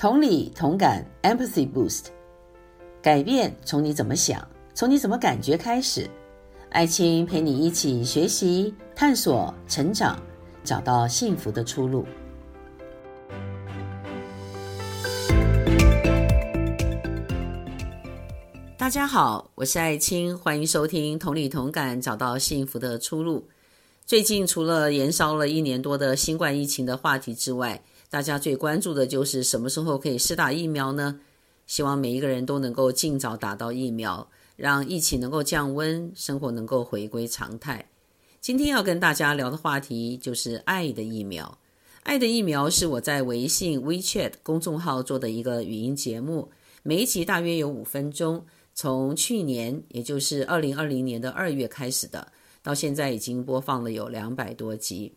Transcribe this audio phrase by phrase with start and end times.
[0.00, 2.04] 同理同感，Empathy Boost，
[3.02, 6.08] 改变从你怎么想，从你怎么感觉开始。
[6.70, 10.18] 爱青陪你一起学习、探索、成长，
[10.64, 12.06] 找到幸福的出路。
[18.78, 23.40] 大家好，我是爱青，欢迎收听《同理同感，找到幸福的出路》。
[24.06, 31.20] 最近除了延烧了一年多的新冠疫情的话题之外，大家最关注的就是什么时候可以施打疫苗呢？
[31.66, 37.88] 希望每一个人都能够尽早打到疫苗，让疫情能够降温，生活能够回归常态。
[38.40, 41.56] 今天要跟大家聊的话题就是爱的疫苗。
[42.02, 46.50] 爱的疫苗是我在微信 WeChat 公众号做的一个语音节目，
[46.82, 55.12] 每一集大约有五分钟，从去年，也就是二零二零年的二月开始的，到现在已经播放了有两百多集。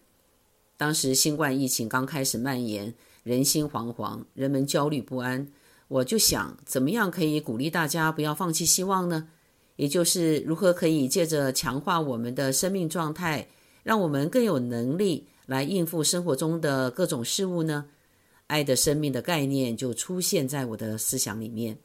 [0.77, 5.47] 当时新冠疫情刚开始蔓延，人心惶惶，人们焦虑不安。
[5.87, 9.27] 我就想，怎么样可以鼓励大家不要放弃希望呢？
[9.75, 13.47] 也就是如何可以借着强化我们的生命状态，
[13.83, 17.85] 让我们更有能力来应付生活中的各种事物呢？
[18.47, 21.77] 爱的生命的概念就出现在我的思想里面，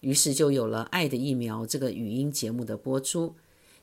[0.00, 3.34] 于是就有了《爱的疫苗》这个语音节目的播出。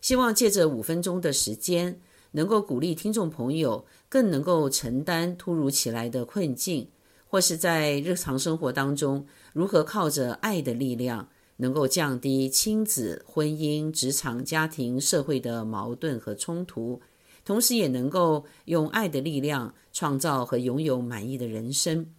[0.01, 1.99] 希望借着五分钟的时间，
[2.31, 6.89] 能够鼓励听众朋友更能够承担突如其来的困境，
[7.27, 17.01] 或是在日常生活当中如何靠着爱的力量，能够降低亲子、婚姻、职场、家庭、社会的矛盾和冲突，
[17.43, 22.13] 同时也能够用爱的力量创造和拥有满意的人生。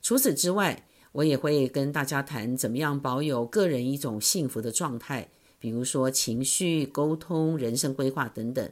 [0.00, 8.70] 除此之外，我也会跟大家谈怎么样保有个人一种幸福的状态，比如说情绪、沟通、人生规划等等。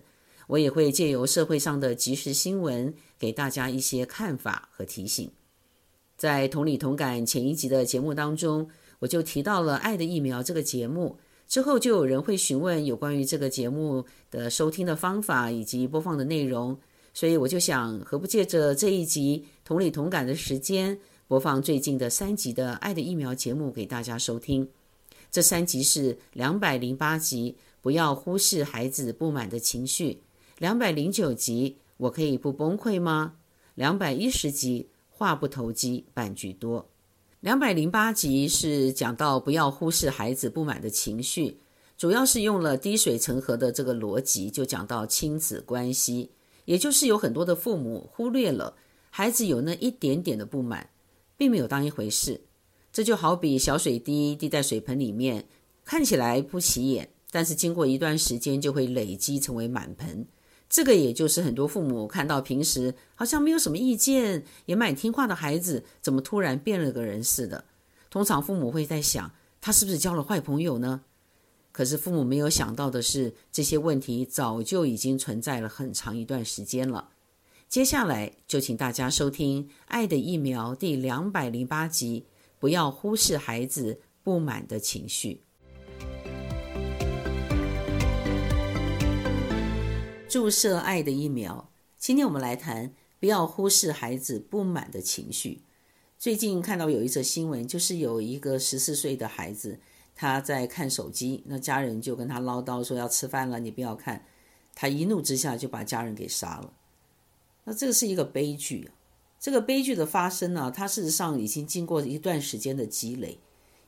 [0.51, 5.31] 我也会借由社会上的即时新闻，给大家一些看法和提醒。
[6.17, 16.77] 在同理同感前一集的节目当中，我就提到了《爱的疫苗》这个节目，之后就有人会询问有关于这个节目的收听的方法以及播放的内容，
[17.15, 20.99] 所以我就想，何不借着这一集同理同感的时间，
[21.29, 24.69] 播放最近的三集的《爱的疫苗》节目给大家收听。
[25.31, 30.21] 这三集是两百零八集，不要忽视孩子不满的情绪。
[30.61, 33.37] 两百零九集，我可以不崩溃吗？
[33.77, 36.87] 两百一十集，话不投机半句多。
[37.41, 41.57] 两百零八集是讲到不要忽视孩子不满的情绪，
[41.97, 46.29] 主要是用了滴水成河的这个逻辑，就讲到亲子关系，
[46.67, 48.75] 也就是有很多的父母忽略了
[49.09, 50.91] 孩子有那一点点的不满，
[51.39, 52.39] 并没有当一回事。
[52.93, 55.47] 这就好比小水滴滴在水盆里面，
[55.87, 60.27] 看起来不起眼，但是经过一段时间就会累积成为满盆。
[60.71, 67.65] 这个也就是很多父母看到平时好像没有什么意见，也蛮听话的孩子，怎么突然变了个人似的？
[68.09, 71.03] 通常父母会在想，他是不是交了坏朋友呢？
[71.73, 77.11] 可是父母没有想到的是，这些问题早就已经存在了很长一段时间了。
[77.69, 82.27] 接下来就请大家收听《爱的疫苗》第两百零八集，
[82.61, 85.43] 不要忽视孩子不满的情绪。
[90.31, 91.73] 注射爱的疫苗。
[91.99, 95.63] 今天我们来谈，不要忽视孩子不满的情绪。
[96.21, 99.81] 最近看到有一则新闻，就是有一个十四岁的孩子，
[100.15, 104.25] 他在看手机，那家人就跟他唠叨说要吃饭了，你不要看。
[104.73, 106.73] 他一怒之下就把家人给杀了。
[107.65, 108.89] 那这个是一个悲剧。
[109.41, 113.37] 这个悲剧的发生呢，它事实上已经经过一段时间的积累，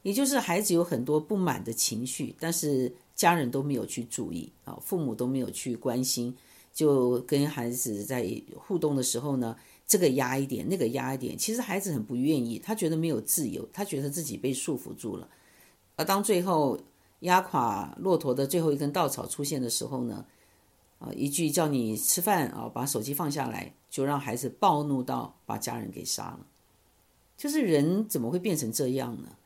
[0.03, 2.93] 也就是孩子有很多不满的情绪，但是。
[3.15, 6.35] 家人都没有去注意啊，父母都没有去关心，
[6.73, 9.57] 就跟孩子在互动的时候呢，
[9.87, 15.29] 这个压一点，那个压一点，其实孩子很不愿意，他觉得没有自由，他觉得自己被束缚住了。
[15.97, 16.79] 而当最后
[17.21, 20.25] 压垮骆驼的最后一根稻草出现的时候呢，
[20.99, 26.47] 啊，一句叫你吃饭啊，把手机放下来，就让孩子暴怒到把家人给杀了。
[27.37, 29.37] 就是人怎么会变成这样呢？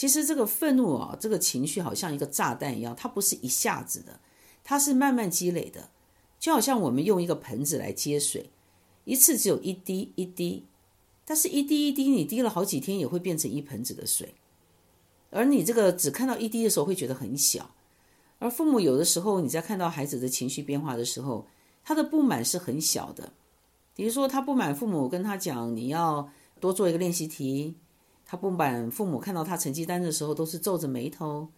[0.00, 4.18] 其实这个愤怒啊，这个情绪好像一个炸弹一样，它不是一下子的，
[4.64, 5.90] 它是慢慢积累的，
[6.38, 8.48] 就好像我们用一个盆子来接水，
[9.04, 10.64] 一次只有一滴一滴，
[11.26, 14.34] 但是一滴一滴你滴了好几天也会变成一盆子的水，
[15.28, 17.74] 而你这个只看到一滴的时候会觉得很小，
[18.38, 21.46] 而父母有的时候你在看到孩子的情绪变化的时候，
[21.84, 23.34] 他的不满是很小的，
[23.94, 27.74] 比如说他不满父母跟他讲你要多做一个练习题。
[28.30, 31.48] 他不满父母看到他成绩单的时候都是皱着眉头，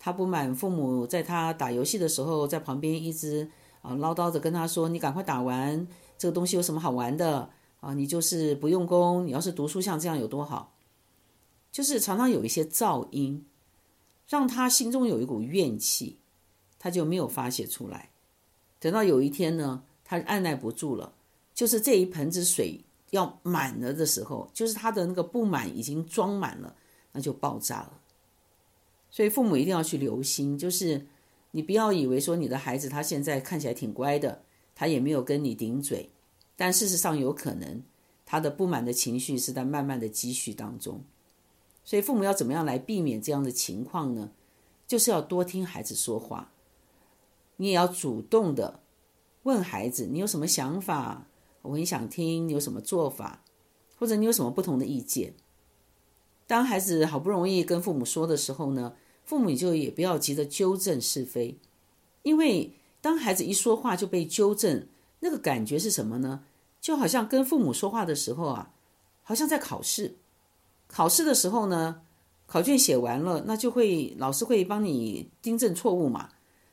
[0.00, 3.48] 他不满父母在他打游戏的时候在旁边一直
[3.82, 5.86] 啊唠叨着跟他说：“你赶快打完
[6.18, 7.48] 这个东西有什么好玩的
[7.78, 7.94] 啊？
[7.94, 10.74] 你就是不用功，你要是读书像这样有多好。”
[11.70, 13.46] 就是常常有一些噪音，
[14.28, 16.18] 让他心中有一股怨气，
[16.80, 18.10] 他就没有发泄出来。
[18.80, 21.12] 等到有一天呢，他按捺不住了，
[21.54, 26.76] 就是这一盆子水要满了的时候，就是他的那个不满已经装满了，
[27.12, 28.00] 那就爆炸了。
[29.10, 31.06] 所以父母一定要去留心，就是
[31.52, 34.42] 你不要以为说你的孩子他现在看起来挺乖的，
[34.74, 36.10] 他也没有跟你顶嘴，
[36.56, 37.82] 但事实上有可能
[38.26, 41.02] 他的不满的情绪是在慢慢的积蓄当中。
[41.84, 44.30] 所以父母要怎么样来避免这样的情况呢？
[44.86, 46.50] 就是要多听孩子说话。
[47.56, 48.80] 你也要主动的
[49.44, 51.27] 问孩子，你有什么想法？
[51.62, 53.44] 我很想听，你有什么做法，
[53.96, 55.34] 或者你有什么不同的意见？
[56.46, 58.94] 当孩子好不容易跟父母说的时候呢，
[59.24, 61.58] 父母就也不要急着纠正是非，
[62.22, 64.86] 因为当孩子一说话就被纠正，
[65.20, 66.44] 那个感觉是什么呢？
[66.80, 68.72] 就好像跟父母说话的时候啊，
[69.22, 70.16] 好像在考试。
[70.86, 72.00] 考试的时候呢，
[72.46, 76.30] 考卷写完了，那就会老师会帮你订正错误嘛。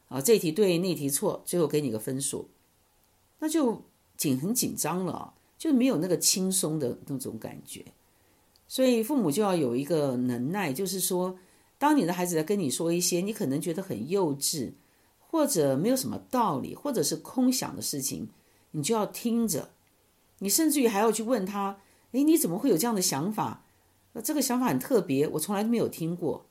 [0.08, 2.48] 啊，这题对，那题错，最后给你个分数，
[3.40, 3.84] 那就
[4.18, 7.84] 紧很紧张了，就没有那个轻松的那种感觉。
[8.68, 11.38] 所以父母就要有一个能耐，就是说，
[11.78, 14.72] 当你的孩子在跟你说一些你可能觉得很幼稚，
[15.20, 18.28] 或者没有什么道理，或者是空想的事情，
[18.72, 19.70] 你就要听着，
[20.40, 21.78] 你甚至于还要去问他
[22.14, 23.64] ：“诶，你怎么会有这样的想法？
[24.24, 26.46] 这个想法很特别，我从来都没有听过。”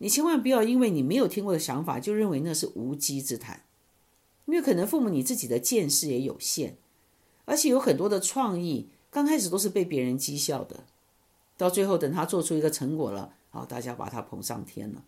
[0.00, 3.64] 你千万不要因为你没有听过的想法，就认为那是无稽之谈，
[4.46, 6.76] 因为可能父母你自己的见识也有限，
[7.48, 10.84] 而且有很多的创意，刚开始都是被别人讥笑的，
[11.56, 15.02] 到最后等他做出一个成果了，好，大家把他捧上天了。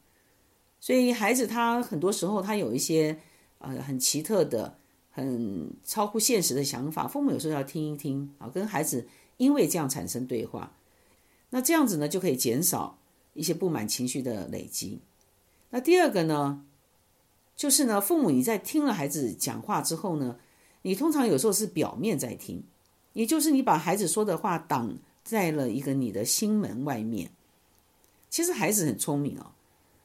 [0.81, 3.19] 所以孩子他很多时候他有一些
[3.59, 4.79] 呃很奇特的、
[5.11, 10.73] 很超乎现实的想法，父母有时候要听一听啊，跟孩子因为这样产生对话，
[11.51, 12.97] 那这样子呢就可以减少。
[13.33, 14.99] 一些不满情绪的累积。
[15.71, 16.65] 那第二个呢，
[17.55, 20.37] 就是呢，父母你在听了孩子讲话之后呢，
[20.83, 22.63] 你通常有时候是表面在听，
[23.13, 27.31] 也就是你把孩子说的话挡在了一个你的心门外面。
[28.29, 29.53] 其实孩子很聪明哦，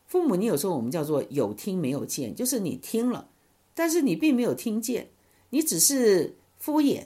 [0.07, 3.27] 父母你有时候我们叫做有听没有见，就是你听了，
[3.73, 5.09] 但是你并没有听见，
[5.49, 7.05] 你只是敷衍。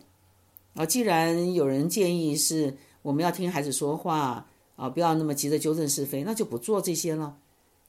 [0.76, 4.46] 啊，既然有人建议是我们要听孩子说话。
[4.80, 7.38] 啊，不要那么急着纠正是非，那就不做这些了。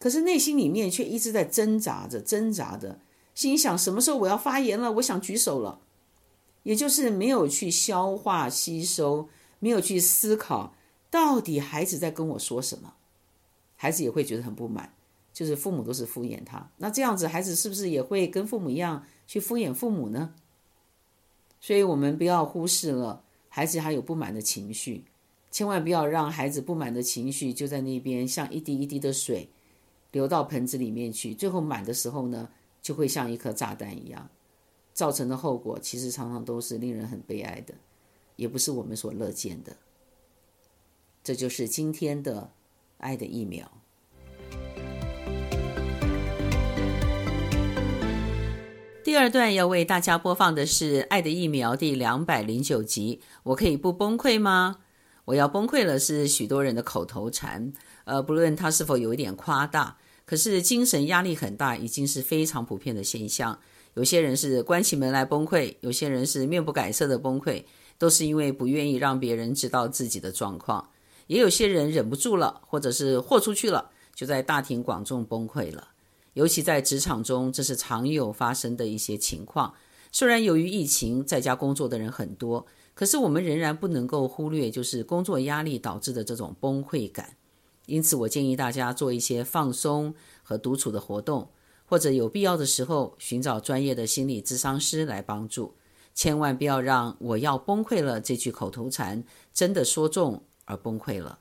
[0.01, 2.99] 可是内心里面却一直在挣扎着，挣扎着，
[3.35, 4.93] 心想什么时候我要发言了？
[4.93, 5.81] 我想举手了，
[6.63, 9.29] 也就是没有去消化吸收，
[9.59, 10.75] 没有去思考，
[11.11, 12.95] 到底孩子在跟我说什么？
[13.77, 14.93] 孩子也会觉得很不满，
[15.33, 20.35] 就是父母都是敷衍他，那这样子孩子是不是也会跟父母一样去敷衍父母呢？
[21.61, 25.05] 所以我们不要忽视了孩子还有不满的情绪。
[25.51, 29.49] 千万不要让孩子不满的情绪就在那边，像一滴一滴的水
[30.13, 32.49] 流到盆子里面去，最后满的时候呢，
[32.83, 34.29] 就会像一颗炸弹一样，
[34.93, 37.75] 造成的后果其实常常都是令人很悲哀的，
[38.37, 39.77] 也不是我们所乐见的。
[41.23, 42.51] 这就是今天的
[42.99, 43.71] 爱的疫苗。
[49.03, 53.21] 第二段要为大家播放的是《爱的疫苗》第两百零九集。
[53.43, 54.79] 我可以不崩溃吗？
[55.25, 57.73] 我要崩溃了，是许多人的口头禅。
[58.05, 59.99] 呃，不论他是否有一点夸大，
[60.31, 63.59] 可是精神压力很大，已经是非常普遍的现象。
[63.95, 67.65] 有些人是关起门来崩溃，有些人是面不改色的崩溃，
[67.99, 70.89] 都是因为不愿意让别人知道自己的状况。
[71.27, 75.89] 也有些人忍不住了，或者是豁出去了，就在大庭广众崩溃了。
[76.35, 79.75] 尤其在职场中，这是常有发生的一些情况。
[80.13, 82.65] 虽然由于疫情，在家工作的人很多。
[82.95, 87.37] 可是我们仍然不能够忽略，就是工作压力导致的这种崩溃感。
[87.91, 91.51] 因此，我建议大家做一些放松和独处的活动，
[91.85, 95.75] 或者有必要的时候寻找专业的心理咨商师来帮助。
[96.15, 101.41] 千万不要让“我要崩溃了”这句口头禅真的说中而崩溃了。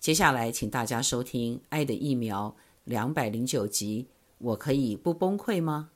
[0.00, 4.08] 接下来，请大家收听《爱的疫苗》两百零九集。
[4.38, 5.90] 我可以不崩溃吗？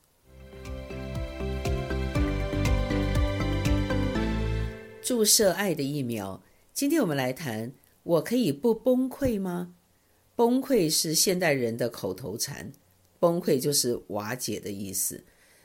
[5.02, 6.40] 注射爱的疫苗。
[6.72, 7.72] 今天我们来谈：
[8.04, 9.74] 我可以不崩溃吗？
[10.38, 12.72] 崩溃是现代人的口头禅，
[13.18, 15.20] 崩溃就是瓦解的意思。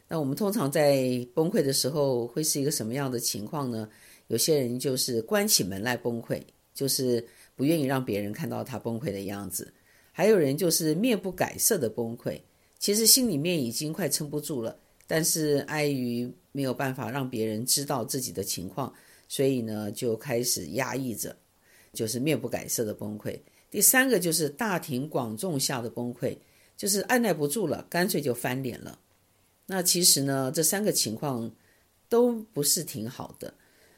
[0.07, 3.87] 那我们通常在崩溃的时候，会是一个什么样的情况呢？
[4.29, 6.41] 有些人就是关起门来崩溃，
[6.73, 7.23] 就是
[7.55, 9.63] 不愿意让别人看到他崩溃的样子；
[10.11, 12.41] 还有人就是面不改色的崩溃，
[12.79, 14.75] 其实心里面已经快撑不住了，
[15.05, 18.91] 但是碍于没有办法让别人知道自己的情况。
[19.27, 21.37] 所以呢，就开始压抑着，
[21.93, 23.39] 就是面不改色的崩溃。
[23.73, 26.37] 第三个就是大庭广众下的崩溃，
[26.77, 28.99] 就是按捺不住了，干脆就翻脸了。
[29.65, 31.51] 那其实呢，这三个情况
[32.07, 33.51] 都不是挺好的，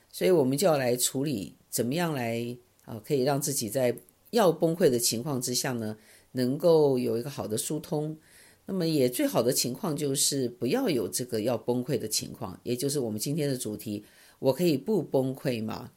[0.10, 2.56] 所以我们就要来处理，怎么样来
[2.86, 3.94] 啊，可以让自己在
[4.30, 5.98] 要崩溃的情况之下呢，
[6.32, 8.18] 能够有一个好的疏通。
[8.66, 14.06] 那么也最好的情况就是不要有这个要崩溃的情况，也就是我们今天的主题，
[14.40, 15.92] 我可以不崩溃吗？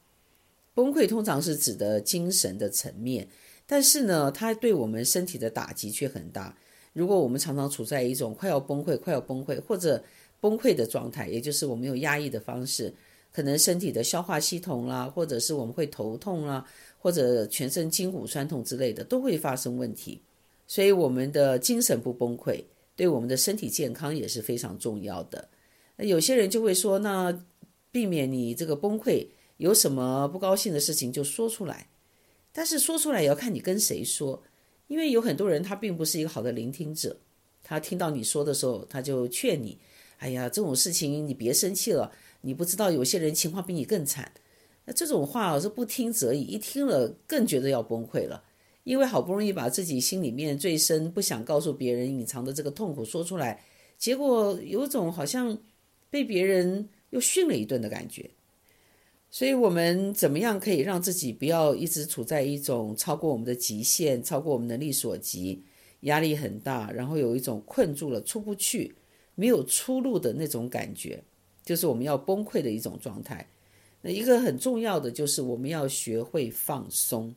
[0.74, 3.28] 崩溃通常是指的精神的层面。
[3.70, 6.56] 但是呢，它对我们身体的打击却很大。
[6.94, 10.02] 如果我们常常处在一种快要崩溃、快要崩溃或者
[10.40, 12.92] 崩溃的状态，也就是我们有压抑的方式，
[13.30, 16.64] 可能身体的消化系统啦，或者是我们会头痛啦，
[16.98, 20.20] 或者全身筋骨酸痛之类的，都会发生问题。
[20.66, 22.64] 所以，我们的精神不崩溃，
[22.96, 25.46] 对我们的身体健康也是非常重要的。
[25.96, 27.38] 那有些人就会说，那
[27.90, 29.26] 避免你这个崩溃，
[29.58, 31.86] 有什么不高兴的事情就说出来。
[32.58, 34.42] 但是说出来也要看你跟谁说，
[34.88, 37.16] 因为有很多人他并不是一个好的聆听者，
[37.62, 39.78] 他听到你说的时候，他就劝你
[40.18, 42.10] ：“哎呀，这种事情你别生气了，
[42.40, 44.32] 你不知道有些人情况比你更惨。”
[44.86, 48.42] 那这种话是不听则已，一听了更觉得要崩溃了，
[48.82, 53.62] 因为好不容易把自己心里面最深不想告诉别人隐藏的这个痛苦说出来，
[53.96, 55.56] 结果有种好像
[56.10, 58.28] 被别人又训了一顿的感觉。
[59.30, 65.62] 所以，我们怎么样可以让自己不要一直处在一种超过我们的极限、超过我们能力所及、
[66.00, 68.94] 压力很大，然后有一种困住了、出不去、
[69.34, 71.22] 没有出路的那种感觉，
[71.62, 73.46] 就是我们要崩溃的一种状态。
[74.00, 77.34] 那一个很重要的就是我们要学会放松。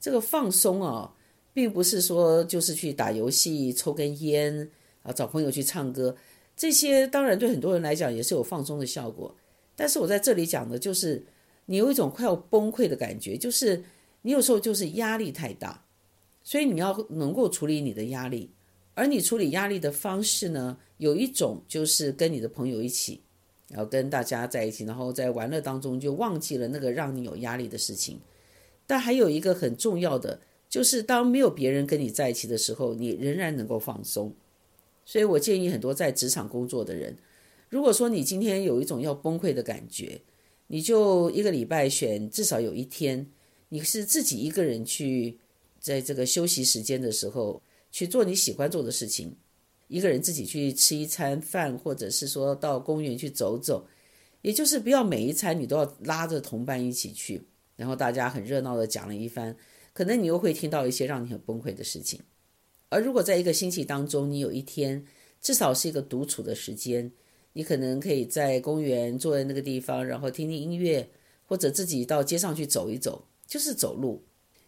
[0.00, 1.14] 这个放松啊，
[1.52, 4.70] 并不是说就是去打游戏、抽根烟
[5.02, 6.16] 啊、找朋友去唱歌，
[6.56, 9.36] 这些当然对很多人来讲也是有放松的效果。
[9.80, 11.24] 但是我在这里讲的就是，
[11.66, 13.84] 你有一种快要崩溃的感觉，就是
[14.22, 15.84] 你有时候就是压力太大，
[16.42, 18.50] 所以你要能够处理你的压力，
[18.94, 23.20] 而你处理压力的方式呢，有一种就是跟你的朋友一起，
[23.68, 28.18] 然后跟大家在一起，然后在玩乐当中就忘记了那个让你有压力的事情。
[28.84, 34.34] 但还有一个很重要的，就是当没有别人跟你在一起的时候，你仍然能够放松。
[35.04, 37.16] 所以我建议很多在职场工作的人。
[37.68, 40.20] 如果说你今天有一种要崩溃的感觉，
[40.68, 43.26] 你就一个礼拜选至少有一天，
[43.68, 45.38] 你是自己一个人去，
[45.78, 49.36] 在这个休息时间的时候去做你喜欢做的事情，
[49.88, 53.86] 一个人自己去吃一餐饭，或者是说到公园去走走，
[54.40, 57.42] 也就是不要每一餐你都要拉着同伴一起去，
[57.76, 59.54] 然后大家很热闹的讲了一番，
[59.92, 62.18] 可能你又会听到一些让你很崩溃的事情。
[62.88, 65.04] 而如果在一个星期当中，你有一天
[65.42, 67.12] 至少是一个独处的时间。
[67.54, 71.08] 你可能可以在公园坐在那个地方，然后听听音乐，
[71.44, 74.22] 或者自己到街上去走一走，就是走路。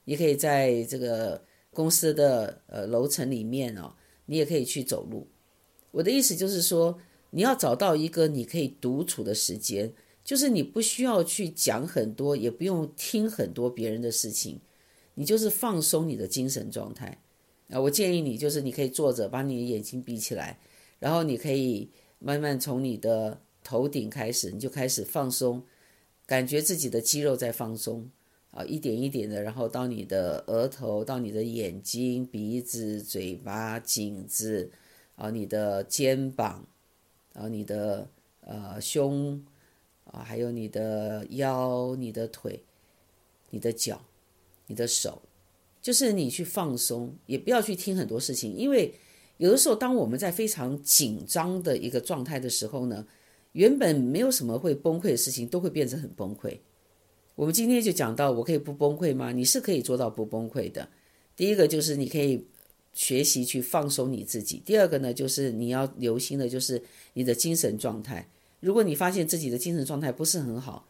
[0.04, 3.94] 你可以在这个公司的呃楼层里面哦，
[4.26, 5.28] 你也可以去走路。
[5.92, 6.98] 我的意思就是说，
[7.30, 9.92] 你要找到一个你可以独处的时间，
[10.24, 14.58] 就是你不需要去讲很多，也不用听很多别人的事情，
[15.14, 17.22] 你就是放松你的精神状态
[17.68, 17.78] 啊。
[17.80, 20.58] 我建议你就是你可以坐着，把你的眼睛闭起来，
[20.98, 21.88] 然后你可以。
[22.22, 25.62] 慢慢从你的头顶开始，你就开始放松，
[26.26, 28.10] 感觉自己的肌肉在放松
[28.50, 34.70] 啊，一点一点的，然后到你的额头，到你的眼睛、鼻子、嘴巴、颈子，
[35.16, 36.66] 啊，你的肩膀，
[37.32, 38.06] 然后你的
[38.42, 39.42] 呃胸，
[40.04, 42.62] 啊，还有你的腰、你的腿、
[43.48, 44.04] 你的脚、
[44.66, 45.22] 你的手，
[45.80, 48.94] 就是你去放松，也不要去听很多事情，因为。
[49.40, 53.06] 有的时候，当我们在非常紧张的一个状态的时候呢，
[53.52, 56.58] 原本没有什么会崩溃的事情，都会变成很崩溃。
[57.36, 59.32] 我们今天就讲到，我可以不崩溃吗？
[59.32, 60.86] 你是可以做到不崩溃的。
[61.34, 62.44] 第一个就是你可以
[62.92, 64.60] 学习去放松你自己。
[64.62, 66.82] 第二个呢，就是你要留心的，就是
[67.14, 68.28] 你的精神状态。
[68.60, 70.86] 如果你发现自己的精神状态不是很好，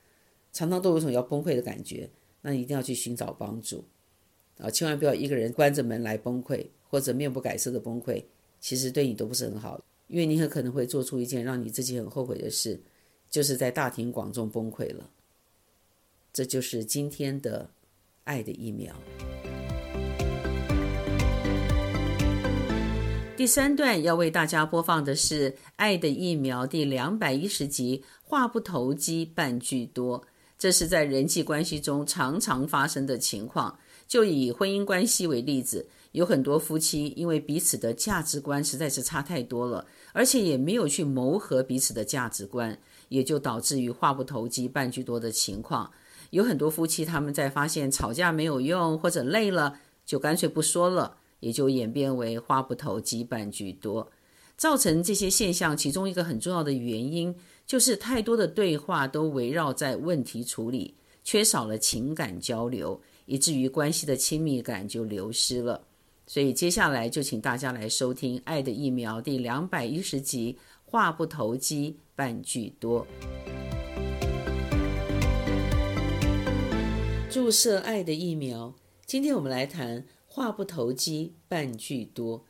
[0.52, 2.10] 常常都有种要崩溃的感觉，
[2.42, 3.84] 那你一定要去寻找帮助
[4.58, 4.68] 啊！
[4.68, 8.24] 千万不要一个人关着门来崩溃，或者面不改色的崩溃。
[8.60, 12.78] 其实对你都不是很好，因为你很可能会做出一件让你自己很后悔的事，
[13.30, 15.08] 就是在大庭广众崩溃了。
[16.32, 17.68] 这就是今天的
[18.24, 18.94] 爱的疫苗。
[23.36, 30.22] 第三段要为大家播放的是《爱的疫苗》第两百一十集，话不投机半句多。
[30.58, 33.78] 这是在人际关系中常常发生的情况。
[34.06, 35.88] 就以婚姻关系为例子。
[36.12, 42.76] 有很多夫妻因为彼此的价值观实在是差太多了，而且也没有去谋合彼此的价值观，
[43.08, 45.90] 也就导致于话不投机半句多的情况。
[46.30, 54.10] 有很多夫妻他们在发现吵架没有用或者累了，就干脆不说了，也就演变为话不投机半句多。
[54.56, 57.34] 造成这些现象，其中一个很重要的原因
[57.66, 65.80] 就是太多的对话都围绕在问题处理，缺少了情感交流，以至于关系的亲密感就流失了。
[66.32, 73.04] 所以接下来就请大家来收听《爱的疫苗》第两百一十集：话不投机半句多。
[77.28, 78.72] 注射爱的疫苗。
[79.04, 82.44] 今天我们来谈话不投机半句多。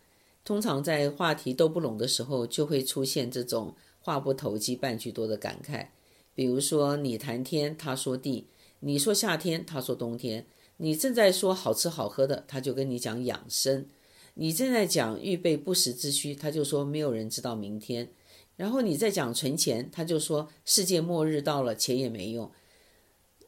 [0.44, 5.86] 通常在话题都不拢的时候，就会出现这种话不投机半句多的感慨。
[6.34, 8.44] 比如说，你谈天，他说地；
[8.80, 10.44] 你说夏天，他说冬天。
[10.82, 13.84] 你正在说好吃好喝的，他就跟你讲养生；
[14.32, 18.10] 你正在讲预备不时之需，他就说没有人知道明天。
[18.56, 22.50] 然后你在讲存钱，他就说世界末日到了，钱也没用。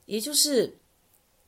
[0.05, 0.77] 也就是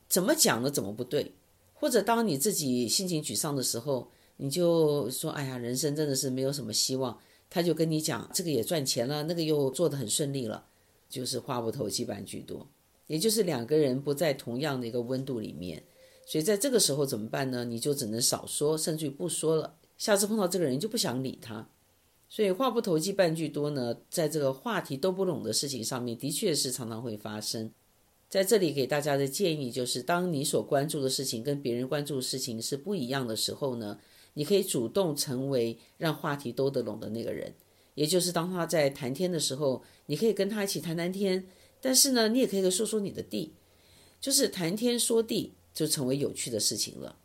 [0.09, 1.33] 怎么讲的怎么不对。
[1.73, 10.65] 或者当你自己心情沮丧的时候，你就说：“哎呀，人生真的是没有什么希望。”他就跟你讲这个也赚钱了，那个又做得很顺利了，
[11.07, 12.67] 就是话不投机半句多。
[13.07, 15.83] 也就是两个人不在同样的一个温度里面，
[16.25, 17.63] 所以在这个时候怎么办呢？
[17.63, 19.75] 你就只能少说，甚至于不说了。
[19.97, 21.69] 下次碰到这个人就不想理他。
[22.27, 27.71] 所以话不投机半句多呢，在这个话题都不拢的事情上面，的确是常常会发生。
[28.27, 33.99] 在这里给大家的建议就是，当你所关注的事情跟别人关注的事情是不一样的时候呢，
[34.33, 37.53] 你可以主动成为让话题都得拢的那个人。
[37.93, 41.45] 也就是当他在谈天的时候，你可以跟他一起谈谈天。
[41.85, 43.53] 但是呢，你也可以说说你的地，
[44.19, 47.15] 就是谈天说地，就成为有趣的事情了。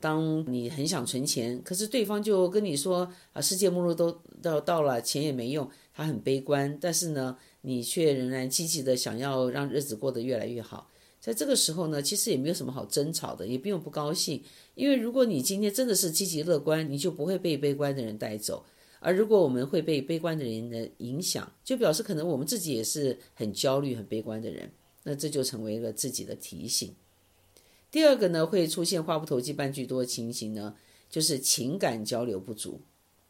[0.00, 6.78] 当你很想存钱，可是对方就跟你说啊，世界末日都到到了，钱也没用，他很悲观。
[6.80, 10.90] 但是呢，你却仍然积极的想要让日子过得越来越好。
[11.20, 14.42] 在这个时候呢，其实也没有什么好争吵的，也不用不高兴，
[14.76, 18.64] 因为如果你今天真的是积极乐观，你就不会被悲观的人带走。
[18.98, 24.72] 而如果我们会被悲观的人的影响，就表示可能我们自己也是很焦虑、很悲观的人，
[25.04, 26.94] 那这就成为了自己的提醒。
[27.90, 30.74] 第二个呢，会出现话不投机半句多的情形呢，
[31.08, 32.80] 就是情感交流不足，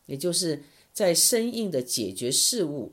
[0.06, 2.92] 也就是在生硬的解决事物，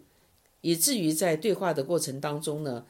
[0.61, 2.85] 以至于在对话的过程当中呢，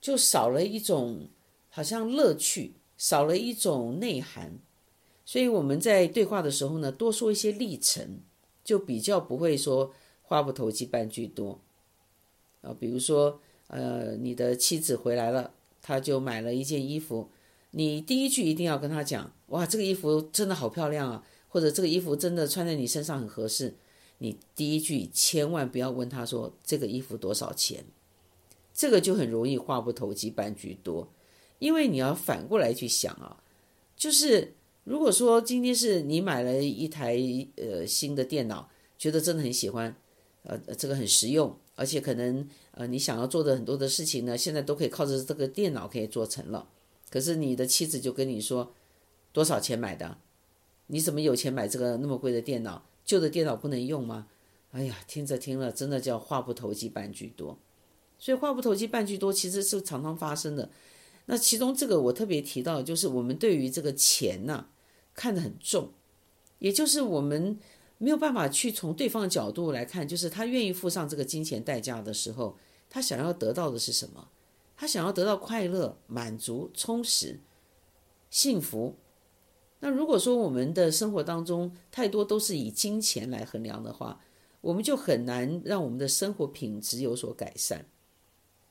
[0.00, 1.28] 就少了一种
[1.68, 4.58] 好像乐趣，少了一种内涵。
[5.24, 8.20] 所以我们在对话的时候呢，多说一些历程。
[8.68, 11.58] 就比较不会说话不投机半句多，
[12.60, 17.30] 啊，比如说，呃，你的妻子回来了，他就买了一件衣服，
[17.70, 23.74] 你第一句一定要跟他讲，哇，这个衣服真的好漂亮啊，或者这个衣服真的穿在你身上很合适，
[24.18, 27.86] 你第一句千万不要问他说这个衣服多少钱，
[28.74, 31.08] 这个就很容易话不投机半句多，
[31.58, 33.42] 因为你要反过来去想啊，
[33.96, 34.56] 就是。
[34.88, 37.14] 如果说今天是你买了一台
[37.56, 39.94] 呃新的电脑，觉得真的很喜欢，
[40.44, 46.70] 呃，这个很实用，而且可能呃你想要做的很多的事情呢，现在都可以靠着这个电脑可以做成了。
[47.10, 48.72] 可是你的妻子就跟你说，
[49.30, 50.16] 多少钱买的？
[50.86, 52.86] 你怎么有钱买这个那么贵的电脑？
[53.04, 54.26] 旧的电脑不能用吗？
[54.70, 57.58] 哎呀，听着听了，真的叫话不投机半句多。
[58.18, 60.70] 所以话不投机半句多，其实是常常发生的。
[61.26, 64.70] 那其中这个我特别提到，就是我们对于这个钱呐、啊。
[65.18, 65.90] 看得很重，
[66.60, 67.58] 也就是我们
[67.98, 72.56] 没有办法去从对方的角度来看，就是他愿意付上这个金钱代价的时候，
[72.88, 74.28] 他想要得到的是什么？
[74.76, 77.40] 他想要得到快乐、满足、充实、
[78.30, 78.94] 幸福。
[79.80, 84.20] 那如果说我们的生活当中太多都是以金钱来衡量的话，
[84.60, 87.86] 我们就很难让我们的生活品质有所改善。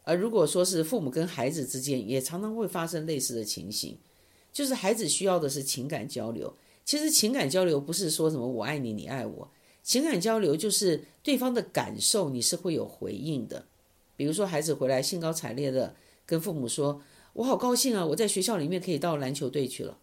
[0.04, 4.00] 而如果说是父母跟孩子之间，也常常会发生类似的情形。
[4.58, 6.52] 就是孩子需要的是情感交流。
[6.84, 9.52] 其实情感交流不是说什么我爱你，你爱我。
[9.84, 13.68] 情感交流就是对方的感受，你是会有回应的。
[14.16, 20.00] 比如说孩子回来兴高采烈的跟父母说：“我好高兴啊，我在学校里面可以到篮球队去了。”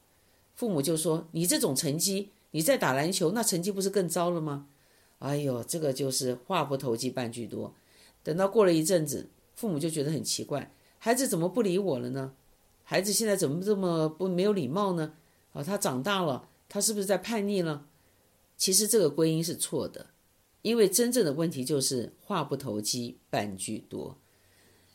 [0.55, 4.69] 父母就说：“你这种成绩，你在打篮球，那成绩不是更糟了吗？”
[5.19, 7.75] 哎呦，这个就是话不投机半句多。
[8.23, 12.35] 等到过了一阵子，父母就觉得很奇怪，孩子怎么不理我了呢？
[12.87, 15.15] 孩子现在怎么这么不没有礼貌呢？
[15.55, 17.87] 啊，他长大了，他是不是在叛逆了？
[18.59, 20.09] 其实这个归因是错的，
[20.63, 24.19] 因为真正的问题就是话不投机半句多。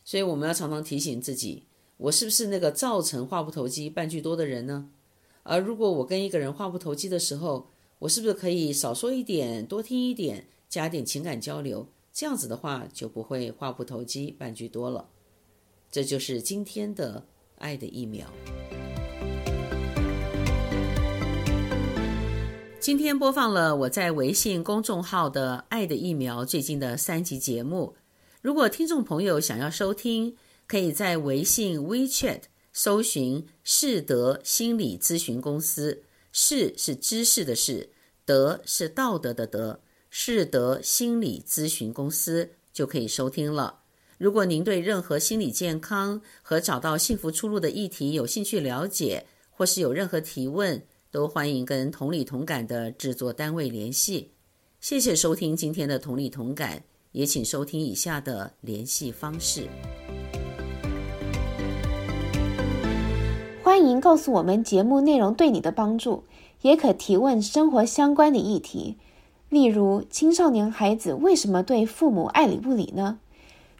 [0.04, 1.64] 所以我们要常常提醒自己，
[1.96, 4.90] 我是不是那个造成话不投机半句多的人呢？
[5.42, 11.88] 而如果我跟一个人话不投机的时候，我是不是可以少说一点，多听一点，加点情感交流？
[12.12, 15.08] 这样子的话就不会话不投机半句多了。
[15.90, 17.26] 这就是今天的。
[17.60, 18.26] 爱的疫苗。
[22.80, 27.94] 今天播放了我在微信公众号的《爱的疫苗》最近的三集节目。
[28.42, 30.34] 如果听众朋友想要收听，
[30.66, 37.90] 可以在微信 WeChat 搜寻“士德心理咨询公司”，“士”是知识的“士
[38.24, 43.79] ”，“德”是道德的“德”，士德心理咨询公司就可以收听了。
[44.20, 54.32] 如果您对任何心理健康和找到幸福出路的议题有兴趣了解，或是有任何提问，都欢迎跟同理同感的制作单位联系。
[54.78, 59.66] 谢谢收听今天的同理同感，也请收听以下的联系方式。
[63.62, 66.24] 欢迎告诉我们节目内容对你的帮助，
[66.60, 68.98] 也可提问生活相关的议题，
[69.48, 73.18] 例如青少年孩子为什么对父母爱理不理呢？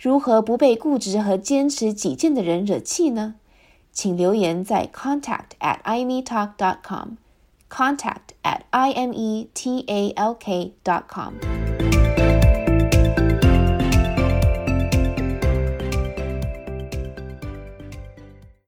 [0.01, 3.35] 如何不被固执和坚持己见的人惹气呢？
[3.93, 11.35] 请留言在 contact at imetalk dot com，contact at i m e t a l k dot com。